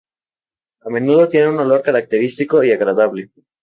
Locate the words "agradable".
2.71-3.29